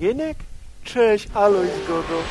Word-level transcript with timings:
Jenek? 0.00 0.36
Cześć, 0.84 1.28
Aloj 1.34 1.66
Zgodo. 1.84 2.22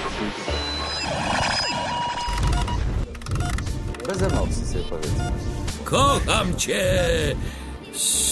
Bez 4.07 4.21
emocji 4.21 4.65
sobie 4.67 4.83
powiedzmy. 4.89 5.31
Kocham 5.83 6.55
cię, 6.55 6.83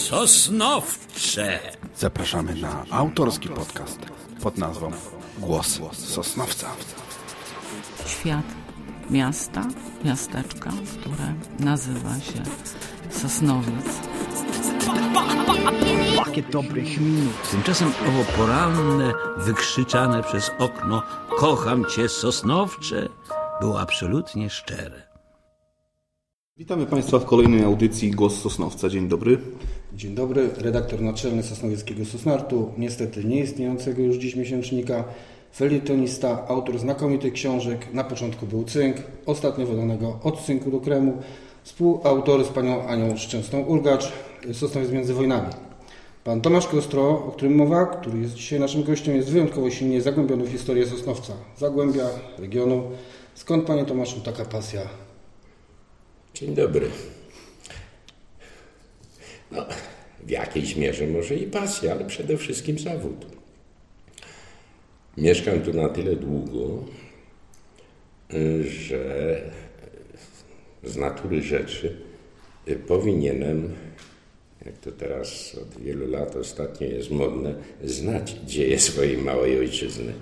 Sosnowcze. 0.10 1.60
Zapraszamy 1.98 2.56
na 2.56 2.86
autorski 2.92 3.50
podcast 3.50 4.00
pod 4.42 4.58
nazwą 4.58 4.92
Głos 5.38 5.80
Sosnowca. 5.94 6.68
świat 8.08 8.46
miasta, 9.10 9.66
miasteczka, 10.06 10.70
które 11.00 11.34
nazywa 11.60 12.20
się 12.20 12.44
Sosnowiec. 13.10 14.07
Tymczasem 17.52 17.88
owo 17.88 18.24
poranne, 18.38 19.14
wykrzyczane 19.38 20.24
przez 20.24 20.52
okno 20.60 21.02
Kocham 21.38 21.86
cię, 21.86 22.10
Sosnowcze 22.10 23.10
było 23.62 23.80
absolutnie 23.80 24.50
szczere. 24.50 25.08
Witamy 26.58 26.86
Państwa 26.86 27.20
w 27.20 27.26
kolejnej 27.26 27.64
audycji 27.64 28.12
Głos 28.12 28.42
Sosnowca. 28.42 28.90
Dzień 28.90 29.08
dobry. 29.08 29.38
Dzień 29.94 30.16
dobry, 30.16 30.50
redaktor 30.58 31.02
naczelny 31.02 31.44
Sosnowieckiego 31.44 32.06
Sosnartu, 32.06 32.74
niestety 32.78 33.24
nieistniejącego 33.24 34.02
już 34.02 34.18
dziś 34.18 34.36
miesięcznika, 34.36 35.04
felietonista, 35.56 36.48
autor 36.48 36.80
znakomitych 36.80 37.34
książek, 37.34 37.94
na 37.94 38.04
początku 38.04 38.46
był 38.46 38.64
Cynk, 38.64 38.98
ostatnio 39.26 39.66
wydanego 39.66 40.20
Od 40.24 40.42
Cynku 40.42 40.72
do 40.72 40.80
Kremu, 40.80 41.18
współautor 41.64 42.46
z 42.46 42.48
panią 42.48 42.88
Anią 42.88 43.18
Szczęsną-Urgacz, 43.18 44.12
Sosnowiec 44.54 44.92
między 44.92 45.14
wojnami. 45.14 45.50
Pan 46.24 46.42
Tomasz 46.42 46.68
Kostro, 46.68 47.10
o 47.10 47.32
którym 47.32 47.56
mowa, 47.56 47.86
który 47.86 48.20
jest 48.20 48.34
dzisiaj 48.34 48.60
naszym 48.60 48.84
gościem, 48.84 49.16
jest 49.16 49.30
wyjątkowo 49.30 49.72
silnie 49.72 50.02
zagłębiony 50.02 50.44
w 50.44 50.52
historię 50.52 50.88
Sosnowca, 50.88 51.34
Zagłębia, 51.58 52.10
regionu. 52.38 52.92
Skąd, 53.36 53.68
panie 53.68 53.86
Tomaszu, 53.86 54.22
taka 54.22 54.46
pasja? 54.46 54.82
Dzień 56.34 56.56
dobry. 56.56 56.90
No, 59.52 59.66
w 60.24 60.30
jakiejś 60.30 60.76
mierze 60.76 61.08
może 61.08 61.36
i 61.36 61.48
pasja, 61.48 61.92
ale 61.92 62.06
przede 62.06 62.38
wszystkim 62.38 62.80
zawód. 62.80 63.26
Mieszkam 65.18 65.62
tu 65.62 65.74
na 65.74 65.90
tyle 65.90 66.16
długo, 66.16 66.84
że 68.64 69.42
z 70.84 70.96
natury 70.96 71.42
rzeczy 71.42 72.02
powinienem, 72.88 73.76
jak 74.66 74.78
to 74.78 74.92
teraz 74.92 75.58
od 75.62 75.82
wielu 75.82 76.08
lat 76.08 76.36
ostatnio 76.36 76.88
jest 76.88 77.12
modne, 77.12 77.56
znać 77.84 78.36
dzieje 78.46 78.80
swojej 78.80 79.18
małej 79.18 79.60
ojczyzny. 79.60 80.14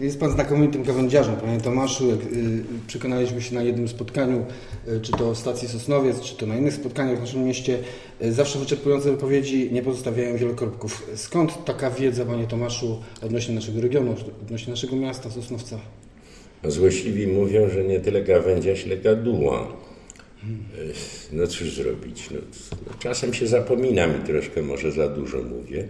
Jest 0.00 0.20
Pan 0.20 0.32
znakomitym 0.32 0.82
gawędziarzem, 0.82 1.36
Panie 1.36 1.60
Tomaszu. 1.60 2.08
Jak 2.08 2.18
y, 2.22 2.64
przekonaliśmy 2.86 3.42
się 3.42 3.54
na 3.54 3.62
jednym 3.62 3.88
spotkaniu, 3.88 4.46
y, 4.88 5.00
czy 5.00 5.12
to 5.12 5.34
w 5.34 5.38
stacji 5.38 5.68
Sosnowiec, 5.68 6.20
czy 6.20 6.36
to 6.36 6.46
na 6.46 6.56
innych 6.56 6.74
spotkaniach 6.74 7.18
w 7.18 7.20
naszym 7.20 7.44
mieście, 7.44 7.78
y, 8.22 8.32
zawsze 8.32 8.58
wyczerpujące 8.58 9.10
wypowiedzi 9.10 9.72
nie 9.72 9.82
pozostawiają 9.82 10.36
wielokropków. 10.36 11.10
Skąd 11.14 11.64
taka 11.64 11.90
wiedza, 11.90 12.24
Panie 12.24 12.46
Tomaszu, 12.46 13.02
odnośnie 13.22 13.54
naszego 13.54 13.80
regionu, 13.80 14.14
odnośnie 14.42 14.70
naszego 14.70 14.96
miasta, 14.96 15.30
Sosnowca? 15.30 15.78
Złośliwi 16.64 17.26
mówią, 17.26 17.70
że 17.70 17.84
nie 17.84 18.00
tyle 18.00 18.22
gawędziarz, 18.22 18.86
ile 18.86 18.96
gaduła. 18.96 19.68
No 21.32 21.46
cóż 21.46 21.74
zrobić? 21.74 22.30
No, 22.30 22.40
no, 22.86 22.92
czasem 22.98 23.34
się 23.34 23.46
zapominam 23.46 24.22
i 24.22 24.26
troszkę 24.26 24.62
może 24.62 24.92
za 24.92 25.08
dużo 25.08 25.42
mówię. 25.42 25.88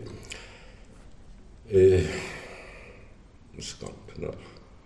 Y, 1.73 2.03
Skąd? 3.61 4.19
No, 4.19 4.33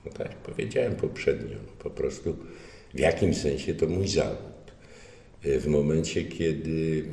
no 0.05 0.13
tak 0.13 0.29
jak 0.29 0.37
powiedziałem 0.37 0.95
poprzednio, 0.95 1.57
no, 1.67 1.73
po 1.79 1.91
prostu 1.91 2.37
w 2.95 2.99
jakim 2.99 3.35
sensie 3.35 3.75
to 3.75 3.87
mój 3.87 4.09
zawód. 4.09 4.73
Y, 5.47 5.61
W 5.61 5.67
momencie, 5.67 6.25
kiedy 6.25 7.05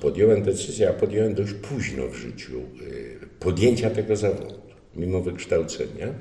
podjąłem 0.00 0.42
decyzję, 0.42 0.88
a 0.90 0.92
podjąłem 0.92 1.34
dość 1.34 1.52
późno 1.52 2.08
w 2.08 2.14
życiu, 2.14 2.60
y, 2.82 3.18
podjęcia 3.40 3.90
tego 3.90 4.16
zawodu, 4.16 4.60
mimo 4.96 5.20
wykształcenia 5.20 6.14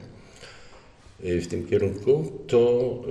w 1.20 1.48
tym 1.48 1.68
kierunku, 1.68 2.32
to 2.48 3.04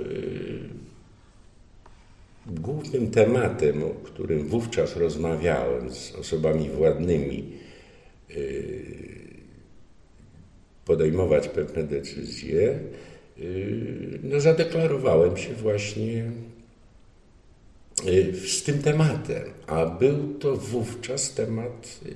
głównym 2.47 3.11
tematem, 3.11 3.83
o 3.83 3.89
którym 3.89 4.47
wówczas 4.47 4.95
rozmawiałem 4.95 5.91
z 5.91 6.15
osobami 6.15 6.69
władnymi, 6.69 7.43
podejmować 10.87 11.47
pewne 11.47 11.83
decyzje, 11.83 12.79
yy, 13.37 14.19
no 14.23 14.39
zadeklarowałem 14.39 15.37
się 15.37 15.53
właśnie 15.53 16.31
yy, 18.05 18.33
z 18.47 18.63
tym 18.63 18.81
tematem, 18.81 19.43
a 19.67 19.85
był 19.85 20.33
to 20.33 20.55
wówczas 20.55 21.33
temat 21.33 21.99
yy, 22.05 22.13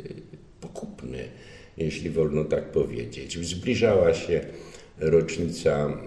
pokupny, 0.62 1.30
jeśli 1.78 2.10
wolno 2.10 2.46
tak 2.46 2.72
powiedzieć. 2.72 3.48
Zbliżała 3.48 4.14
się 4.14 4.46
rocznica, 4.98 5.98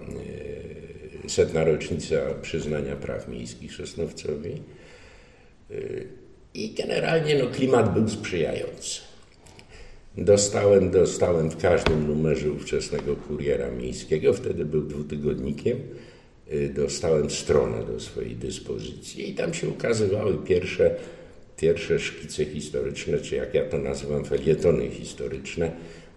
setna 1.27 1.63
rocznica 1.63 2.15
przyznania 2.41 2.95
praw 2.95 3.27
miejskich 3.27 3.73
Sosnowcowi 3.73 4.61
i 6.53 6.73
generalnie 6.73 7.35
no, 7.35 7.47
klimat 7.47 7.93
był 7.93 8.09
sprzyjający. 8.09 9.01
Dostałem, 10.17 10.91
dostałem 10.91 11.49
w 11.49 11.57
każdym 11.57 12.07
numerze 12.07 12.51
ówczesnego 12.51 13.15
kuriera 13.15 13.71
miejskiego, 13.71 14.33
wtedy 14.33 14.65
był 14.65 14.81
dwutygodnikiem, 14.81 15.79
dostałem 16.73 17.29
stronę 17.29 17.83
do 17.83 17.99
swojej 17.99 18.35
dyspozycji 18.35 19.29
i 19.29 19.33
tam 19.33 19.53
się 19.53 19.69
ukazywały 19.69 20.37
pierwsze, 20.37 20.95
pierwsze 21.57 21.99
szkice 21.99 22.45
historyczne, 22.45 23.19
czy 23.19 23.35
jak 23.35 23.53
ja 23.53 23.69
to 23.69 23.77
nazywam, 23.77 24.25
felietony 24.25 24.89
historyczne 24.89 25.71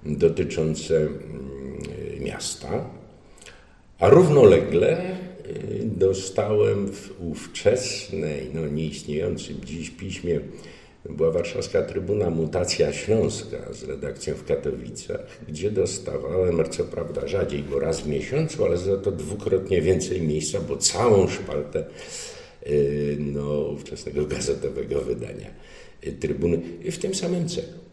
dotyczące 0.04 0.96
mm, 0.96 1.12
miasta. 2.20 2.90
A 3.98 4.08
równolegle 4.08 5.00
y, 5.00 5.82
dostałem 5.84 6.92
w 6.92 7.14
ówczesnej, 7.20 8.50
no 8.54 8.68
nieistniejącym 8.68 9.56
dziś 9.64 9.90
piśmie 9.90 10.40
była 11.10 11.30
warszawska 11.30 11.82
Trybuna 11.82 12.30
Mutacja 12.30 12.92
Śląska 12.92 13.72
z 13.72 13.82
redakcją 13.82 14.34
w 14.34 14.44
Katowicach, 14.44 15.20
gdzie 15.48 15.70
dostawałem, 15.70 16.70
co 16.70 16.84
prawda 16.84 17.28
rzadziej, 17.28 17.62
bo 17.62 17.78
raz 17.78 18.00
w 18.00 18.08
miesiącu, 18.08 18.64
ale 18.64 18.76
za 18.76 18.96
to 18.96 19.12
dwukrotnie 19.12 19.82
więcej 19.82 20.22
miejsca, 20.22 20.60
bo 20.60 20.76
całą 20.76 21.28
szpaltę 21.28 21.84
y, 22.66 23.16
no, 23.20 23.60
ówczesnego 23.60 24.26
gazetowego 24.26 25.00
wydania 25.00 25.50
y, 26.06 26.12
Trybuny 26.12 26.60
w 26.90 26.98
tym 26.98 27.14
samym 27.14 27.48
celu. 27.48 27.87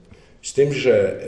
Z 0.45 0.53
tym, 0.53 0.73
że 0.73 1.19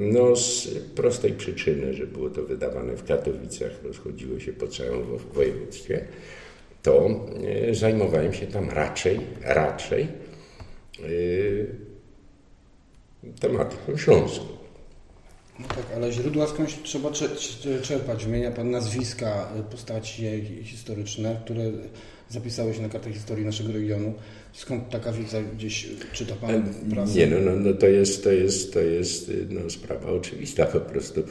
no, 0.00 0.36
z 0.36 0.68
prostej 0.94 1.32
przyczyny, 1.32 1.94
że 1.94 2.06
było 2.06 2.30
to 2.30 2.42
wydawane 2.42 2.96
w 2.96 3.04
Katowicach, 3.04 3.70
rozchodziło 3.84 4.40
się 4.40 4.52
po 4.52 4.68
całym 4.68 5.04
wo- 5.04 5.18
województwie, 5.18 6.04
to 6.82 7.10
zajmowałem 7.72 8.32
się 8.32 8.46
tam 8.46 8.70
raczej, 8.70 9.20
raczej 9.44 10.08
tematyką 13.40 13.96
śląską. 13.96 14.44
No 15.58 15.66
tak, 15.68 15.86
ale 15.96 16.12
źródła 16.12 16.46
skądś 16.46 16.74
trzeba 16.82 17.10
cze- 17.10 17.28
czerpać. 17.82 18.24
Wymienia 18.24 18.50
Pan 18.50 18.70
nazwiska, 18.70 19.48
y, 19.60 19.62
postaci 19.70 20.24
historyczne, 20.64 21.40
które 21.44 21.62
zapisały 22.32 22.74
się 22.74 22.82
na 22.82 22.88
kartach 22.88 23.12
historii 23.12 23.44
naszego 23.44 23.72
regionu. 23.72 24.14
Skąd 24.52 24.90
taka 24.90 25.12
wiedza 25.12 25.42
gdzieś 25.42 25.86
czyta 26.12 26.34
Pan 26.34 26.74
prasę? 26.90 27.18
Nie, 27.18 27.26
no, 27.26 27.36
no, 27.40 27.56
no 27.56 27.72
to 27.72 27.86
jest, 27.86 28.24
to 28.24 28.30
jest, 28.30 28.72
to 28.72 28.80
jest 28.80 29.32
no, 29.50 29.70
sprawa 29.70 30.08
oczywista 30.08 30.66
po 30.66 30.80
prostu. 30.80 31.22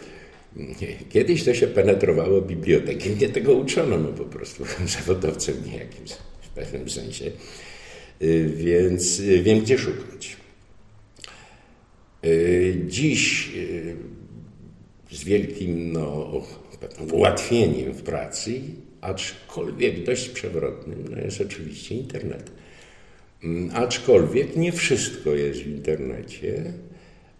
Kiedyś 1.10 1.44
to 1.44 1.54
się 1.54 1.68
penetrowało 1.68 2.42
biblioteki, 2.42 3.10
mnie 3.10 3.30
tego 3.30 3.54
uczono, 3.54 3.98
no 3.98 4.10
po 4.10 4.26
prostu 4.26 4.64
zawodowcem 5.00 5.56
niejakim 5.66 6.06
w 6.42 6.50
pewnym 6.50 6.90
sensie, 6.90 7.32
Y, 8.22 8.54
więc 8.56 9.20
y, 9.20 9.44
wiem 9.44 9.60
gdzie 9.60 9.78
szukać. 9.78 10.38
Dziś 12.88 13.52
z 15.12 15.24
wielkim 15.24 15.94
no, 15.94 16.32
ułatwieniem 17.12 17.94
w 17.94 18.04
pracy, 18.04 18.62
aczkolwiek 19.02 20.04
dość 20.04 20.30
przewrotnym, 20.30 21.06
no 21.12 21.18
jest 21.22 21.42
oczywiście 21.42 21.96
internet. 21.96 22.52
Mm, 23.44 23.70
Aczkolwiek 23.74 24.56
nie 24.56 24.72
wszystko 24.72 25.30
jest 25.36 25.60
w 25.60 25.68
internecie, 25.68 26.74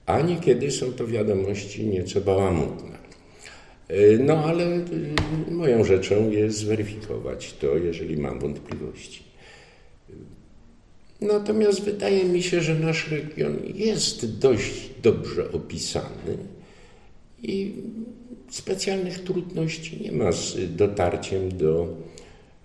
a 0.06 0.22
niekiedy 0.22 0.72
są 0.72 0.94
to 0.94 1.08
wiadomości 1.08 1.86
nieco 1.86 2.22
bałamutne. 2.22 2.98
Y, 3.92 4.20
No 4.24 4.46
ale 4.46 4.78
y, 4.78 5.52
moją 5.52 5.84
rzeczą 5.84 6.32
jest 6.32 6.58
zweryfikować 6.58 7.54
to, 7.54 7.78
jeżeli 7.78 8.18
mam 8.18 8.40
wątpliwości. 8.40 9.24
Natomiast 11.22 11.82
wydaje 11.84 12.24
mi 12.24 12.44
się, 12.44 12.62
że 12.62 12.76
nasz 12.76 13.12
region 13.12 13.58
jest 13.76 14.40
dość 14.40 14.90
dobrze 15.04 15.52
opisany 15.52 16.38
i 17.44 17.74
specjalnych 18.52 19.24
trudności 19.24 20.04
nie 20.04 20.12
ma 20.12 20.32
z 20.32 20.76
dotarciem 20.76 21.58
do 21.58 21.88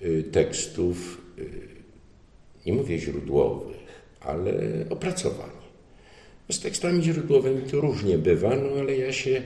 y, 0.03 0.25
tekstów, 0.33 1.21
y, 1.38 1.50
nie 2.67 2.73
mówię 2.73 2.99
źródłowych, 2.99 3.77
ale 4.21 4.53
opracowań. 4.91 5.50
Z 6.50 6.61
tekstami 6.61 7.03
źródłowymi 7.03 7.62
to 7.71 7.81
różnie 7.81 8.19
bywa, 8.19 8.56
no 8.56 8.81
ale 8.81 8.97
ja 8.97 9.12
się 9.12 9.43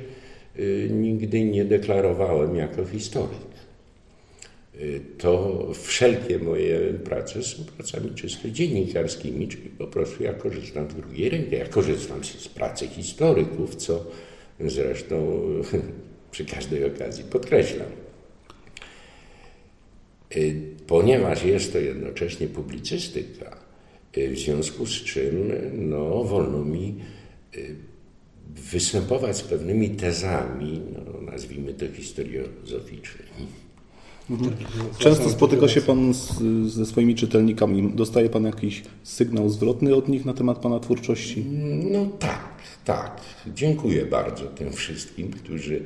y, 0.58 0.88
nigdy 0.92 1.44
nie 1.44 1.64
deklarowałem 1.64 2.56
jako 2.56 2.84
historyk. 2.84 3.50
To 5.18 5.66
wszelkie 5.74 6.38
moje 6.38 6.78
prace 6.80 7.42
są 7.42 7.64
pracami 7.64 8.10
czysto 8.14 8.50
dziennikarskimi, 8.50 9.48
czyli 9.48 9.68
po 9.68 9.86
prostu 9.86 10.22
ja 10.22 10.32
korzystam 10.32 10.90
z 10.90 10.94
drugiej 10.94 11.30
ręki. 11.30 11.56
Ja 11.56 11.66
korzystam 11.66 12.24
z 12.24 12.48
pracy 12.48 12.88
historyków, 12.88 13.76
co 13.76 14.04
zresztą 14.60 15.42
przy 16.30 16.44
każdej 16.44 16.84
okazji 16.84 17.24
podkreślam. 17.24 17.88
Ponieważ 20.86 21.44
jest 21.44 21.72
to 21.72 21.78
jednocześnie 21.78 22.46
publicystyka, 22.46 23.56
w 24.16 24.38
związku 24.38 24.86
z 24.86 24.90
czym 24.92 25.52
no, 25.72 26.24
wolno 26.24 26.64
mi 26.64 26.94
występować 28.56 29.36
z 29.36 29.42
pewnymi 29.42 29.90
tezami, 29.90 30.80
no, 30.94 31.32
nazwijmy 31.32 31.74
to 31.74 31.92
historiozoficznymi. 31.92 33.46
Mhm. 34.30 34.52
Często 34.98 35.30
spotyka 35.30 35.68
się 35.68 35.80
Pan 35.80 36.14
z, 36.14 36.42
ze 36.66 36.86
swoimi 36.86 37.14
czytelnikami. 37.14 37.92
Dostaje 37.94 38.28
Pan 38.28 38.44
jakiś 38.44 38.82
sygnał 39.02 39.48
zwrotny 39.48 39.94
od 39.94 40.08
nich 40.08 40.24
na 40.24 40.34
temat 40.34 40.58
Pana 40.58 40.80
twórczości? 40.80 41.44
No 41.90 42.06
tak, 42.18 42.54
tak. 42.84 43.20
Dziękuję 43.54 44.06
bardzo 44.06 44.44
tym 44.44 44.72
wszystkim, 44.72 45.30
którzy 45.30 45.82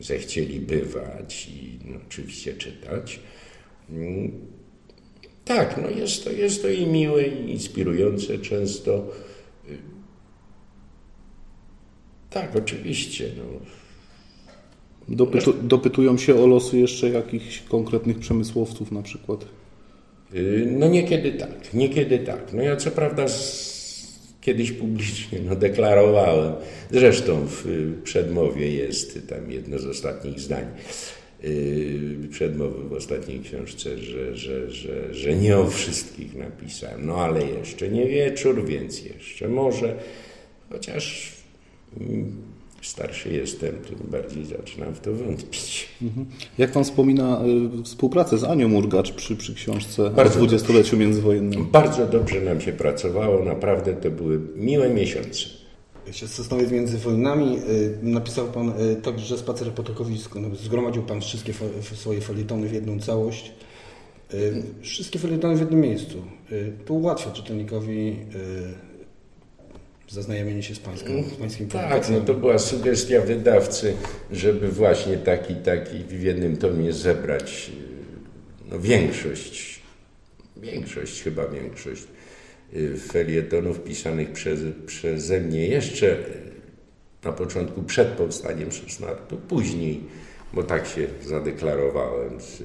zechcieli 0.00 0.60
bywać 0.60 1.48
i 1.48 1.78
no, 1.84 1.98
oczywiście 2.06 2.54
czytać. 2.54 3.20
Tak, 5.44 5.80
no 5.82 5.90
jest 5.90 6.24
to, 6.24 6.30
jest 6.30 6.62
to 6.62 6.68
i 6.68 6.86
miłe, 6.86 7.22
i 7.22 7.50
inspirujące 7.50 8.38
często. 8.38 9.06
Tak, 12.30 12.56
oczywiście. 12.56 13.30
No. 13.36 13.44
Dopytu, 15.16 15.52
dopytują 15.52 16.18
się 16.18 16.34
o 16.34 16.46
losy 16.46 16.78
jeszcze 16.78 17.10
jakichś 17.10 17.60
konkretnych 17.60 18.18
przemysłowców 18.18 18.92
na 18.92 19.02
przykład? 19.02 19.44
Y, 20.34 20.68
no 20.78 20.88
niekiedy 20.88 21.32
tak, 21.32 21.74
niekiedy 21.74 22.18
tak. 22.18 22.52
No 22.52 22.62
ja 22.62 22.76
co 22.76 22.90
prawda 22.90 23.28
z, 23.28 23.77
kiedyś 24.40 24.72
publicznie 24.72 25.38
no, 25.48 25.56
deklarowałem, 25.56 26.52
zresztą 26.90 27.46
w 27.46 27.64
przedmowie 28.04 28.72
jest 28.72 29.28
tam 29.28 29.52
jedno 29.52 29.78
z 29.78 29.86
ostatnich 29.86 30.40
zdań, 30.40 30.66
yy, 31.42 32.28
przedmowy 32.30 32.88
w 32.88 32.92
ostatniej 32.92 33.40
książce, 33.40 33.98
że, 33.98 34.36
że, 34.36 34.70
że, 34.70 35.14
że 35.14 35.34
nie 35.34 35.58
o 35.58 35.70
wszystkich 35.70 36.34
napisałem. 36.34 37.06
No 37.06 37.16
ale 37.16 37.46
jeszcze 37.46 37.88
nie 37.88 38.06
wieczór, 38.06 38.66
więc 38.66 39.04
jeszcze 39.04 39.48
może, 39.48 39.96
chociaż... 40.70 41.32
Starszy 42.82 43.32
jestem, 43.32 43.70
tym 43.70 43.98
bardziej 44.10 44.44
zaczynam 44.44 44.94
w 44.94 45.00
to 45.00 45.12
wątpić. 45.12 45.88
Mhm. 46.02 46.26
Jak 46.58 46.72
Pan 46.72 46.84
wspomina 46.84 47.42
y, 47.80 47.82
współpracę 47.82 48.38
z 48.38 48.44
Anią 48.44 48.68
Murgacz 48.68 49.12
przy, 49.12 49.36
przy 49.36 49.54
książce 49.54 50.10
Bardzo 50.10 50.34
o 50.34 50.36
dwudziestoleciu 50.36 50.96
międzywojennym? 50.96 51.66
Bardzo 51.66 52.06
dobrze 52.06 52.40
nam 52.40 52.60
się 52.60 52.72
pracowało, 52.72 53.44
naprawdę 53.44 53.94
to 53.94 54.10
były 54.10 54.40
miłe 54.56 54.90
miesiące. 54.90 55.40
Sosnowiec 56.12 56.70
między 56.70 56.98
wojnami 56.98 57.58
y, 57.58 57.98
napisał 58.02 58.46
Pan 58.46 58.68
y, 58.68 58.96
także 58.96 59.38
spacer 59.38 59.72
po 59.72 59.82
tokowisku. 59.82 60.40
No, 60.40 60.48
zgromadził 60.56 61.02
Pan 61.02 61.20
wszystkie 61.20 61.52
swoje 61.94 62.20
felietony 62.20 62.68
w 62.68 62.72
jedną 62.72 63.00
całość. 63.00 63.52
Wszystkie 64.82 65.18
felietony 65.18 65.56
w 65.56 65.60
jednym 65.60 65.80
miejscu. 65.80 66.22
To 66.86 66.94
ułatwia 66.94 67.30
czytelnikowi 67.30 68.16
zaznajomienie 70.08 70.62
się 70.62 70.74
z, 70.74 70.78
pańską, 70.78 71.22
z 71.22 71.34
pańskim 71.34 71.68
Tak, 71.68 72.08
no 72.10 72.20
to 72.20 72.34
była 72.34 72.58
sugestia 72.58 73.20
wydawcy, 73.20 73.94
żeby 74.30 74.68
właśnie 74.68 75.16
taki, 75.16 75.54
taki 75.54 75.98
w 75.98 76.22
jednym 76.22 76.56
tomie 76.56 76.92
zebrać 76.92 77.70
no, 78.70 78.78
większość, 78.80 79.80
większość, 80.56 81.22
chyba 81.22 81.48
większość 81.48 82.02
y, 82.74 82.96
felietonów 82.96 83.80
pisanych 83.80 84.32
przez, 84.32 84.60
przeze 84.86 85.40
mnie 85.40 85.66
jeszcze 85.66 86.16
na 87.24 87.32
początku 87.32 87.82
przed 87.82 88.08
powstaniem 88.08 88.72
Szesnartu, 88.72 89.36
później, 89.36 90.00
bo 90.52 90.62
tak 90.62 90.86
się 90.86 91.06
zadeklarowałem 91.26 92.40
z 92.40 92.62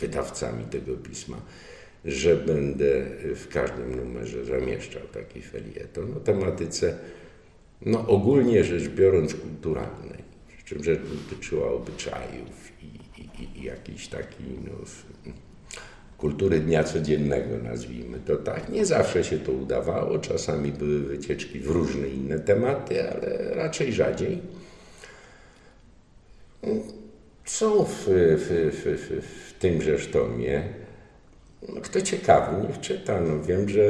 wydawcami 0.00 0.64
tego 0.64 0.96
pisma 0.96 1.36
że 2.06 2.36
będę 2.36 3.04
w 3.34 3.48
każdym 3.48 3.96
numerze 3.96 4.44
zamieszczał 4.44 5.02
taki 5.12 5.42
felieton 5.42 6.14
o 6.16 6.20
tematyce, 6.20 6.98
no 7.82 8.06
ogólnie 8.06 8.64
rzecz 8.64 8.88
biorąc 8.88 9.34
kulturalnej, 9.34 10.24
przy 10.48 10.64
czym 10.64 10.84
rzecz 10.84 11.00
dotyczyła 11.00 11.72
obyczajów 11.72 12.72
i, 12.82 13.20
i, 13.22 13.60
i 13.60 13.64
jakiejś 13.64 14.08
takiej 14.08 14.58
no, 14.64 14.72
kultury 16.18 16.60
dnia 16.60 16.84
codziennego, 16.84 17.58
nazwijmy 17.58 18.18
to 18.18 18.36
tak. 18.36 18.68
Nie 18.68 18.86
zawsze 18.86 19.24
się 19.24 19.38
to 19.38 19.52
udawało, 19.52 20.18
czasami 20.18 20.72
były 20.72 21.00
wycieczki 21.00 21.60
w 21.60 21.70
różne 21.70 22.08
inne 22.08 22.38
tematy, 22.38 23.10
ale 23.10 23.54
raczej 23.54 23.92
rzadziej. 23.92 24.38
Są 27.44 27.84
w, 27.84 28.04
w, 28.06 28.70
w, 28.72 29.22
w 29.26 29.58
tymże 29.58 29.98
tomie 29.98 30.62
no, 31.62 31.80
kto 31.80 32.02
ciekawy, 32.02 32.66
niech 32.68 32.80
czyta. 32.80 33.20
No, 33.20 33.42
wiem, 33.42 33.68
że 33.68 33.82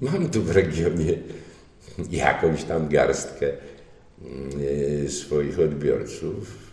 mam 0.00 0.30
tu 0.30 0.42
w 0.42 0.50
regionie 0.50 1.18
jakąś 2.10 2.64
tam 2.64 2.88
garstkę 2.88 3.52
mm, 4.22 5.08
swoich 5.08 5.60
odbiorców. 5.60 6.68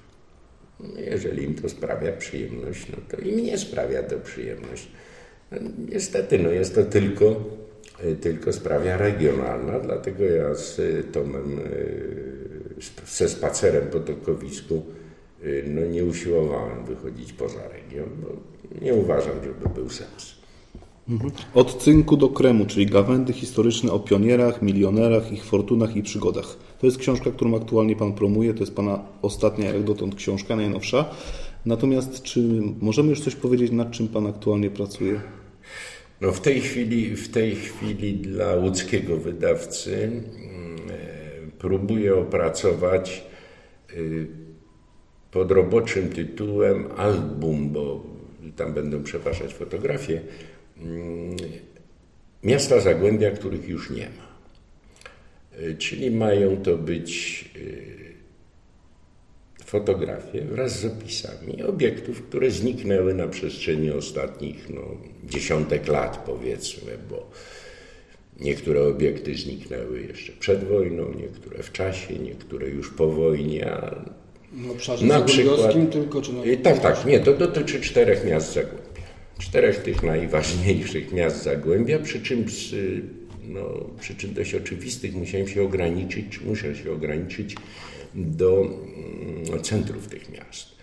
Jeżeli 0.97 1.43
im 1.43 1.55
to 1.55 1.69
sprawia 1.69 2.11
przyjemność, 2.11 2.87
no 2.89 2.97
to 3.09 3.17
i 3.17 3.31
mnie 3.31 3.57
sprawia 3.57 4.03
to 4.03 4.17
przyjemność. 4.19 4.87
No, 5.51 5.57
niestety, 5.89 6.39
no 6.39 6.49
jest 6.49 6.75
to 6.75 6.83
tylko, 6.83 7.43
tylko 8.21 8.53
sprawia 8.53 8.97
regionalna, 8.97 9.79
dlatego 9.79 10.23
ja 10.23 10.55
z 10.55 10.81
Tomem, 11.11 11.59
ze 13.07 13.29
spacerem 13.29 13.87
po 13.87 13.99
tokowisku, 13.99 14.85
no 15.67 15.85
nie 15.85 16.05
usiłowałem 16.05 16.85
wychodzić 16.85 17.33
poza 17.33 17.67
region, 17.67 18.09
bo 18.21 18.54
nie 18.81 18.93
uważam, 18.93 19.33
żeby 19.43 19.69
był 19.75 19.89
sens. 19.89 20.35
Mhm. 21.09 21.31
Od 21.53 21.83
cynku 21.83 22.17
do 22.17 22.29
kremu, 22.29 22.65
czyli 22.65 22.85
gawędy 22.85 23.33
historyczne 23.33 23.91
o 23.91 23.99
pionierach, 23.99 24.61
milionerach, 24.61 25.31
ich 25.31 25.45
fortunach 25.45 25.95
i 25.95 26.03
przygodach. 26.03 26.57
To 26.79 26.87
jest 26.87 26.97
książka, 26.97 27.31
którą 27.31 27.55
aktualnie 27.55 27.95
Pan 27.95 28.13
promuje, 28.13 28.53
to 28.53 28.59
jest 28.59 28.75
Pana 28.75 28.99
ostatnia 29.21 29.73
jak 29.73 29.83
dotąd 29.83 30.15
książka, 30.15 30.55
najnowsza. 30.55 31.09
Natomiast 31.65 32.23
czy 32.23 32.61
możemy 32.81 33.09
już 33.09 33.21
coś 33.21 33.35
powiedzieć, 33.35 33.71
nad 33.71 33.91
czym 33.91 34.07
Pan 34.07 34.27
aktualnie 34.27 34.69
pracuje? 34.69 35.21
No 36.21 36.31
w 36.31 36.41
tej 36.41 36.61
chwili, 36.61 37.15
w 37.15 37.31
tej 37.31 37.55
chwili 37.55 38.13
dla 38.13 38.55
łódzkiego 38.55 39.17
wydawcy 39.17 39.95
mm, 39.95 41.51
próbuję 41.59 42.15
opracować 42.15 43.23
y, 43.93 44.27
pod 45.31 45.51
roboczym 45.51 46.09
tytułem 46.09 46.87
album, 46.97 47.69
bo 47.69 48.14
tam 48.51 48.73
będą 48.73 49.03
przepraszać 49.03 49.53
fotografie, 49.53 50.21
mm, 50.77 51.35
miasta 52.43 52.79
Zagłębia, 52.79 53.31
których 53.31 53.69
już 53.69 53.89
nie 53.89 54.09
ma. 54.09 54.35
Y, 55.59 55.75
czyli 55.77 56.11
mają 56.11 56.57
to 56.57 56.77
być 56.77 57.45
y, 57.55 58.05
fotografie 59.65 60.41
wraz 60.41 60.79
z 60.79 60.85
opisami 60.85 61.63
obiektów, 61.63 62.21
które 62.21 62.51
zniknęły 62.51 63.13
na 63.13 63.27
przestrzeni 63.27 63.91
ostatnich 63.91 64.69
no, 64.69 64.81
dziesiątek 65.23 65.87
lat, 65.87 66.23
powiedzmy, 66.25 66.91
bo 67.09 67.29
niektóre 68.39 68.83
obiekty 68.83 69.35
zniknęły 69.35 70.01
jeszcze 70.01 70.31
przed 70.31 70.63
wojną, 70.63 71.13
niektóre 71.13 71.63
w 71.63 71.71
czasie, 71.71 72.19
niektóre 72.19 72.69
już 72.69 72.91
po 72.91 73.07
wojnie, 73.07 73.71
a 73.71 74.05
obszarze 74.71 75.05
na 75.05 75.21
przykład, 75.21 75.91
tylko, 75.91 76.21
czy 76.21 76.33
na... 76.33 76.41
Tak, 76.63 76.79
tak, 76.79 77.05
nie, 77.05 77.19
to 77.19 77.33
dotyczy 77.33 77.81
czterech 77.81 78.25
miast 78.25 78.53
Zagłębia. 78.53 78.85
Czterech 79.39 79.83
tych 79.83 80.03
najważniejszych 80.03 81.11
miast 81.11 81.43
Zagłębia, 81.43 81.99
przy 81.99 82.21
czym, 82.21 82.49
z, 82.49 82.75
no, 83.47 83.61
przy 83.99 84.15
czym 84.15 84.33
dość 84.33 84.55
oczywistych 84.55 85.15
musiałem 85.15 85.47
się 85.47 85.63
ograniczyć, 85.63 86.25
czy 86.29 86.45
muszę 86.45 86.75
się 86.75 86.91
ograniczyć 86.91 87.55
do 88.15 88.69
no, 89.51 89.59
centrów 89.59 90.07
tych 90.07 90.29
miast. 90.29 90.75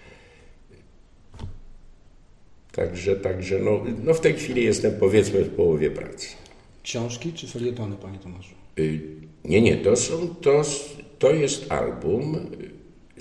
Także, 2.72 3.16
także 3.16 3.58
no, 3.58 3.84
no 4.04 4.14
w 4.14 4.20
tej 4.20 4.34
chwili 4.34 4.64
jestem 4.64 4.92
powiedzmy 5.00 5.44
w 5.44 5.50
połowie 5.50 5.90
pracy. 5.90 6.28
Książki 6.82 7.32
czy 7.32 7.46
felietony, 7.46 7.96
panie 7.96 8.18
Tomaszu? 8.18 8.54
Y, 8.78 9.00
nie, 9.44 9.62
nie, 9.62 9.76
to 9.76 9.96
są, 9.96 10.34
to, 10.34 10.62
to 11.18 11.32
jest 11.32 11.72
album 11.72 12.50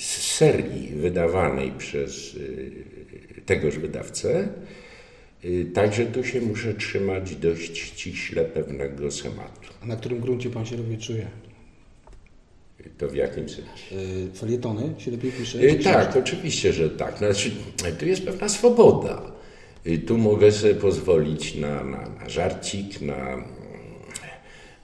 z 0.02 0.18
serii 0.38 0.88
wydawanej 0.96 1.72
przez 1.78 2.34
y, 2.36 2.72
tegoż 3.46 3.78
wydawcę. 3.80 4.48
Y, 5.46 5.66
Także 5.74 6.06
tu 6.06 6.24
się 6.24 6.42
muszę 6.42 6.74
trzymać 6.74 7.36
dość 7.36 7.78
ściśle 7.78 8.46
pewnego 8.46 9.12
schematu. 9.12 9.70
A 9.84 9.86
na 9.86 9.96
którym 9.96 10.20
gruncie 10.20 10.50
pan 10.50 10.66
się 10.66 10.78
lepiej 10.78 10.98
czuje? 10.98 11.28
To 12.98 13.08
w 13.10 13.16
jakim 13.16 13.50
sensie? 13.50 13.96
Yy, 13.96 14.32
felietony 14.36 14.94
się 14.98 15.12
lepiej 15.12 15.32
pisze? 15.32 15.60
Y, 15.60 15.78
czy 15.78 15.84
Tak, 15.84 16.02
książki? 16.12 16.20
oczywiście, 16.20 16.74
że 16.74 16.90
tak. 16.90 17.18
Znaczy, 17.18 17.52
tu 18.00 18.06
jest 18.06 18.26
pewna 18.26 18.50
swoboda. 18.50 19.32
Y, 19.88 19.98
Tu 19.98 20.18
mogę 20.18 20.52
sobie 20.52 20.76
pozwolić 20.76 21.56
na, 21.56 21.84
na, 21.84 22.10
na 22.10 22.30
żarcik, 22.30 23.02
na 23.02 23.34
mm, 23.34 23.44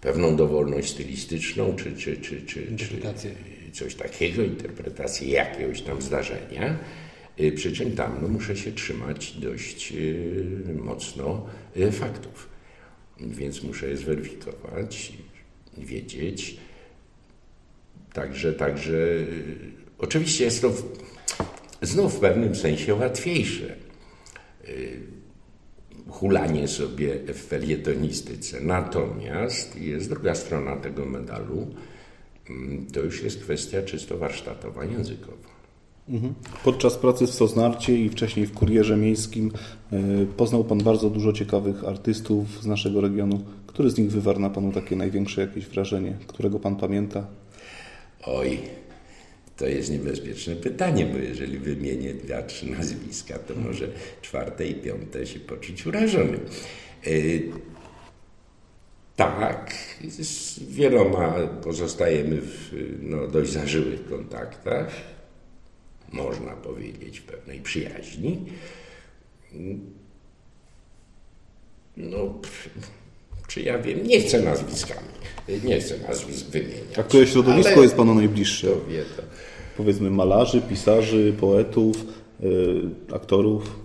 pewną 0.02 0.36
dowolność 0.36 0.90
stylistyczną, 0.90 1.76
czy, 1.76 1.96
czy, 1.96 2.18
czy, 2.18 2.42
czy, 2.42 2.62
Interpretację. 2.62 3.32
czy 3.32 3.57
coś 3.78 3.96
takiego, 3.96 4.44
interpretację 4.44 5.28
jakiegoś 5.28 5.82
tam 5.82 6.02
zdarzenia. 6.02 6.78
Y, 7.40 7.52
Przy 7.52 7.72
czym 7.72 7.92
tam 7.92 8.20
no, 8.22 8.28
muszę 8.28 8.56
się 8.56 8.72
trzymać 8.72 9.32
dość 9.32 9.92
y, 9.92 10.76
mocno 10.84 11.48
y, 11.78 11.92
faktów. 11.92 12.50
Więc 13.20 13.64
muszę 13.64 13.90
je 13.90 13.98
zweryfikować, 13.98 15.14
wiedzieć, 15.78 16.58
Także, 18.14 18.54
także 18.54 18.98
oczywiście 19.98 20.44
jest 20.44 20.62
to 20.62 20.70
w, 20.70 20.84
znów 21.82 22.16
w 22.16 22.20
pewnym 22.20 22.56
sensie 22.56 22.96
łatwiejsze. 22.96 23.76
Hulanie 26.10 26.68
sobie 26.68 27.16
w 27.34 27.48
felietonistyce. 27.48 28.62
Natomiast 28.62 29.82
jest 29.82 30.10
druga 30.10 30.36
strona 30.36 30.76
tego 30.76 31.06
medalu. 31.06 31.68
Mm, 32.50 32.86
To 32.94 33.00
już 33.00 33.24
jest 33.24 33.42
kwestia 33.42 33.82
czysto 33.82 34.18
warsztatowa, 34.18 34.86
językowa. 34.86 35.58
Podczas 36.64 36.96
pracy 36.96 37.28
w 37.28 37.32
Sosnarcie 37.32 37.98
i 37.98 38.10
wcześniej 38.10 38.46
w 38.46 38.54
Kurierze 38.54 38.98
Miejskim 38.98 39.52
y, 39.94 40.28
poznał 40.38 40.64
Pan 40.64 40.78
bardzo 40.78 41.10
dużo 41.10 41.34
ciekawych 41.34 41.84
artystów 41.84 42.64
z 42.64 42.66
naszego 42.66 43.02
regionu. 43.02 43.42
Który 43.68 43.90
z 43.90 43.98
nich 43.98 44.12
wywarł 44.12 44.40
na 44.40 44.50
Panu 44.50 44.72
takie 44.72 44.96
największe 44.96 45.42
jakieś 45.42 45.66
wrażenie, 45.66 46.18
którego 46.28 46.60
Pan 46.60 46.76
pamięta? 46.76 47.28
Oj, 48.26 48.60
to 49.58 49.68
jest 49.68 49.92
niebezpieczne 49.92 50.56
pytanie, 50.56 51.06
bo 51.06 51.18
jeżeli 51.18 51.58
wymienię 51.58 52.14
dwa, 52.14 52.42
trzy 52.42 52.72
nazwiska, 52.72 53.40
to 53.40 53.54
może 53.56 53.88
czwarte 54.22 54.68
i 54.68 54.76
piąte 54.76 55.26
się 55.26 55.40
poczuć 55.40 55.86
urażonym. 55.86 56.40
Tak, 59.18 59.76
z 60.10 60.60
wieloma 60.60 61.34
pozostajemy 61.64 62.42
w 62.42 62.72
no, 63.02 63.28
dość 63.28 63.52
zażyłych 63.52 64.10
kontaktach, 64.10 64.92
można 66.12 66.52
powiedzieć 66.52 67.20
w 67.20 67.24
pewnej 67.24 67.60
przyjaźni. 67.60 68.46
No, 71.98 72.42
czy 73.48 73.62
ja 73.62 73.80
wiem, 73.80 74.08
nie 74.08 74.22
chcę 74.22 74.42
nazwiskami, 74.42 75.08
nie 75.64 75.80
chcę 75.80 75.98
nazwisk 75.98 76.46
wymieniać. 76.46 77.00
A 77.00 77.04
które 77.04 77.28
środowisko 77.28 77.74
Ale 77.74 77.84
jest 77.84 77.96
Panu 77.96 78.16
najbliższe? 78.16 78.68
Kto 78.68 78.86
wie, 78.86 79.04
to 79.04 79.24
Powiedzmy 79.78 80.10
malarzy, 80.10 80.62
pisarzy, 80.62 81.34
poetów, 81.40 82.06
y, 82.44 83.16
aktorów. 83.16 83.80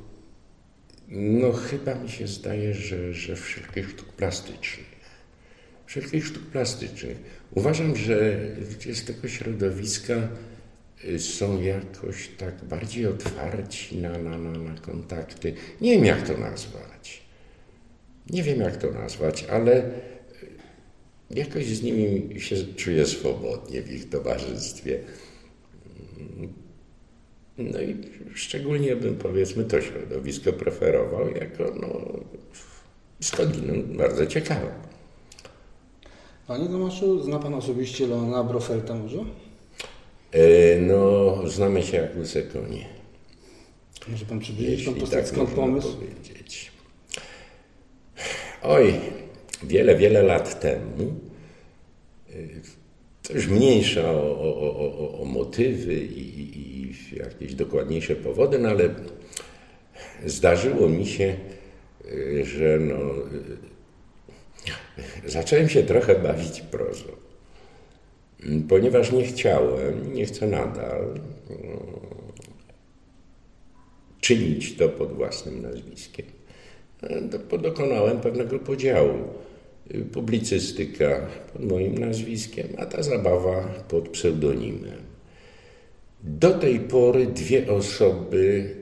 No 1.08 1.52
chyba 1.52 1.94
mi 1.94 2.08
się 2.08 2.26
zdaje, 2.26 2.74
że, 2.74 3.14
że 3.14 3.36
wszelkich 3.36 3.90
sztuk 3.90 4.08
plastycznych. 4.08 4.91
Wszelkich 5.92 6.26
sztuk 6.26 6.42
plastycznych. 6.42 7.16
Uważam, 7.50 7.96
że 7.96 8.38
ludzie 8.70 8.94
z 8.94 9.04
tego 9.04 9.28
środowiska 9.28 10.28
y, 11.04 11.18
są 11.18 11.62
jakoś 11.62 12.28
tak 12.38 12.64
bardziej 12.64 13.06
otwarci 13.06 13.99
na, 13.99 14.18
na, 14.18 14.38
na, 14.38 14.50
na 14.50 14.80
kontakty. 14.80 15.54
Nie 15.80 15.94
wiem 15.94 16.04
jak 16.04 16.26
to 16.28 16.38
nazwać. 16.38 17.22
Nie 18.30 18.42
wiem 18.42 18.61
jak 18.61 18.76
to 18.76 18.90
nazwać, 18.90 19.44
ale 19.44 19.84
y, 19.84 19.90
jakoś 21.30 21.66
z 21.66 21.82
nimi 21.82 22.40
się 22.40 22.56
czuję 22.76 23.06
swobodnie 23.06 23.82
w 23.82 23.92
ich 23.92 24.08
towarzystwie. 24.08 24.99
No 27.58 27.80
i 27.80 27.96
szczególnie 28.34 28.96
bym 28.96 29.16
powiedzmy 29.16 29.64
to 29.64 29.80
środowisko 29.80 30.52
preferował 30.52 31.30
jako 31.30 31.75
no, 31.80 32.20
skądinąd 33.20 33.96
bardzo 33.96 34.26
ciekawe. 34.26 34.91
Panie 36.52 36.68
Tomaszu, 36.68 37.23
zna 37.23 37.38
Pan 37.38 37.54
osobiście 37.54 38.06
Leona 38.06 38.44
Brofelta 38.44 38.94
może? 38.94 39.18
E, 40.32 40.80
no, 40.80 41.37
znamy 41.49 41.82
się 41.82 41.97
jak 41.97 42.16
łyse 42.16 42.42
konie. 42.42 42.87
Może 44.09 44.25
Pan 44.25 44.40
przybliżyć 44.40 44.78
Jeśli 44.78 44.94
postać, 44.94 45.11
tak 45.21 45.28
skąd 45.28 45.50
pomysł? 45.50 45.97
powiedzieć. 45.97 46.71
Oj, 48.62 48.94
wiele, 49.62 49.97
wiele 49.97 50.23
lat 50.23 50.61
temu, 50.61 51.14
to 53.23 53.32
już 53.32 53.49
mniejsza 53.49 54.11
o, 54.11 54.38
o, 54.38 54.76
o, 54.76 55.21
o, 55.21 55.25
motywy 55.25 55.94
i, 55.94 56.59
i 56.59 56.94
jakieś 57.16 57.54
dokładniejsze 57.54 58.16
powody, 58.16 58.59
no 58.59 58.68
ale 58.68 58.94
zdarzyło 60.26 60.88
mi 60.88 61.06
się, 61.06 61.37
y, 62.06 62.44
że 62.44 62.78
no, 62.78 62.97
y, 62.97 63.71
zacząłem 65.26 65.69
się 65.69 65.83
trochę 65.83 66.14
bawić 66.14 66.61
prozą. 66.61 67.04
Ponieważ 68.69 69.12
nie 69.12 69.25
chciałem, 69.25 70.14
nie 70.14 70.26
chcę 70.26 70.47
nadal 70.47 71.21
czynić 74.21 74.76
to 74.76 74.88
pod 74.88 75.12
własnym 75.12 75.62
nazwiskiem, 75.62 76.26
dokonałem 77.62 78.21
pewnego 78.21 78.59
podziału. 78.59 79.19
Publicystyka 80.12 81.26
pod 81.52 81.64
moim 81.64 81.99
nazwiskiem, 81.99 82.69
a 82.78 82.87
ta 82.87 83.02
zabawa 83.02 83.62
pod 83.88 84.09
pseudonimem. 84.09 85.02
Do 86.23 86.50
tej 86.50 86.81
pory 86.81 87.26
dwie 87.26 87.73
osoby 87.73 88.75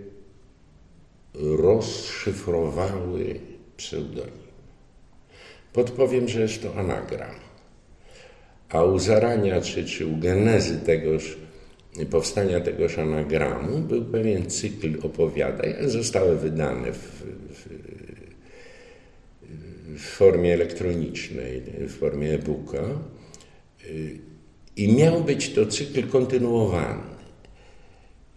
rozszyfrowały 1.35 3.41
pseudonim. 3.77 4.50
Podpowiem, 5.73 6.29
że 6.29 6.41
jest 6.41 6.63
to 6.63 6.75
anagram. 6.75 7.35
A 8.69 8.85
u 8.85 8.99
zarania, 8.99 9.61
czy, 9.61 9.85
czy 9.85 10.07
u 10.07 10.17
genezy 10.17 10.81
tegoż, 10.81 11.37
powstania 12.11 12.61
tegoż 12.61 12.99
anagramu 12.99 13.79
był 13.79 14.05
pewien 14.05 14.51
cykl 14.51 14.99
opowiadań, 15.03 15.75
zostały 15.87 16.37
wydane 16.37 16.93
w, 16.93 16.99
w, 16.99 17.69
w 19.97 20.03
formie 20.03 20.55
elektronicznej, 20.55 21.63
w 21.79 21.99
formie 21.99 22.35
e-booka. 22.35 22.83
I 24.77 24.93
miał 24.93 25.25
być 25.25 25.53
to 25.53 25.67
cykl 25.67 26.09
kontynuowany. 26.09 27.03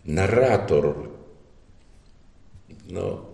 Narrator 0.06 0.96
no, 2.90 3.26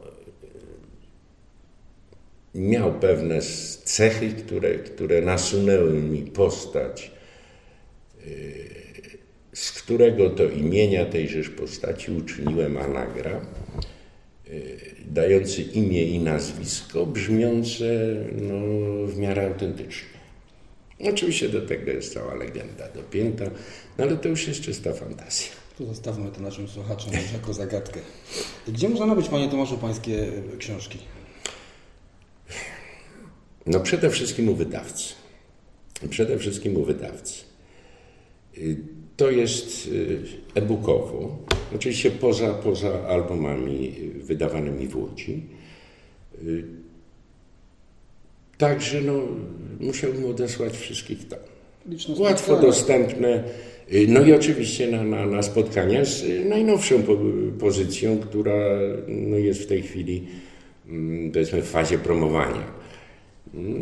miał 2.55 2.93
pewne 2.93 3.41
cechy, 3.83 4.29
które, 4.29 4.75
które 4.75 5.21
nasunęły 5.21 5.93
mi 5.93 6.21
postać, 6.21 7.11
z 9.53 9.71
którego 9.71 10.29
to 10.29 10.43
imienia 10.43 11.05
tejżeż 11.05 11.49
postaci 11.49 12.11
uczyniłem 12.11 12.77
anagram, 12.77 13.45
dający 15.07 15.61
imię 15.61 16.03
i 16.03 16.19
nazwisko, 16.19 17.05
brzmiące 17.05 17.85
no, 18.41 18.53
w 19.07 19.17
miarę 19.17 19.47
autentycznie. 19.47 20.19
Oczywiście 21.03 21.49
do 21.49 21.61
tego 21.61 21.91
jest 21.91 22.13
cała 22.13 22.35
legenda 22.35 22.89
dopięta, 22.95 23.45
no 23.97 24.03
ale 24.03 24.17
to 24.17 24.29
już 24.29 24.47
jest 24.47 24.61
czysta 24.61 24.93
fantazja. 24.93 25.51
To 25.77 25.85
zostawmy 25.85 26.31
to 26.31 26.41
naszym 26.41 26.67
słuchaczom 26.67 27.13
jako 27.33 27.53
zagadkę. 27.53 27.99
Gdzie 28.67 28.89
można 28.89 29.05
nabyć, 29.05 29.29
Panie 29.29 29.49
Tomaszu, 29.49 29.77
Pańskie 29.77 30.31
książki? 30.57 30.99
No 33.69 33.79
przede 33.79 34.09
wszystkim 34.09 34.49
u 34.49 34.55
wydawcy. 34.55 35.13
Przede 36.09 36.37
wszystkim 36.37 36.77
u 36.77 36.83
wydawcy. 36.83 37.43
Y, 38.57 38.77
To 39.17 39.31
jest 39.31 39.87
y, 39.87 40.19
e-bookowo, 40.55 41.37
oczywiście 41.75 42.11
poza, 42.11 42.53
poza 42.53 43.07
albumami 43.07 43.91
wydawanymi 44.23 44.87
w 44.87 44.95
Łodzi. 44.95 45.43
Y, 46.43 46.63
Także 48.57 49.01
no, 49.01 49.13
musiałbym 49.79 50.25
odesłać 50.25 50.77
wszystkich 50.77 51.27
tam. 51.27 51.39
Łatwo 52.17 52.61
dostępne. 52.61 53.43
No 54.07 54.25
i 54.25 54.33
oczywiście 54.33 54.91
na, 54.91 55.03
na, 55.03 55.25
na 55.25 55.41
spotkania 55.41 56.05
z 56.05 56.23
najnowszą 56.45 57.03
po, 57.03 57.17
pozycją, 57.59 58.19
która 58.19 58.79
no, 59.07 59.37
jest 59.37 59.61
w 59.61 59.67
tej 59.67 59.81
chwili 59.81 60.27
mm, 60.87 61.31
powiedzmy 61.31 61.61
w 61.61 61.69
fazie 61.69 61.97
promowania. 61.97 62.78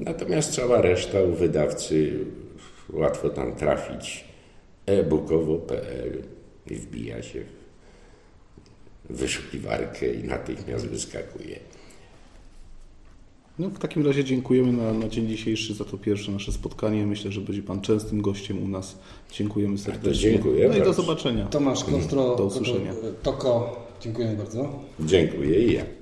Natomiast 0.06 0.54
cała 0.54 0.82
reszta 0.82 1.22
u 1.22 1.34
wydawcy 1.34 2.26
łatwo 2.94 3.30
tam 3.30 3.56
trafić. 3.56 4.26
e-bookowo.pl 4.86 6.24
i 6.70 6.76
wbija 6.76 7.24
się 7.24 7.44
w 9.10 9.18
wyszukiwarkę 9.18 10.14
i 10.14 10.24
natychmiast 10.24 10.88
wyskakuje. 10.88 11.60
No, 13.60 13.70
w 13.70 13.80
takim 13.80 14.06
razie 14.06 14.24
dziękujemy 14.24 14.74
na, 14.74 14.94
na 14.94 15.08
dzień 15.08 15.28
dzisiejszy 15.28 15.74
za 15.74 15.86
to 15.86 15.98
pierwsze 15.98 16.32
nasze 16.32 16.52
spotkanie. 16.52 17.06
Myślę, 17.06 17.32
że 17.32 17.42
będzie 17.42 17.64
Pan 17.64 17.82
częstym 17.82 18.22
gościem 18.22 18.64
u 18.64 18.68
nas. 18.68 18.98
Dziękujemy 19.32 19.78
serdecznie. 19.78 20.32
dziękuję 20.32 20.70
No 20.70 20.78
i 20.78 20.82
do 20.82 20.94
zobaczenia. 20.94 21.46
Tomasz 21.46 21.84
Kostro, 21.84 22.36
Do 22.36 22.46
usłyszenia. 22.46 22.94
Toko, 23.24 23.80
dziękuję 24.02 24.36
bardzo. 24.38 24.80
Dziękuję 25.00 25.60
i 25.60 25.74
ja. 25.74 25.97